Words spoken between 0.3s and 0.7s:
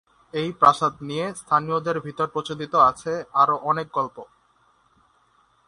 এই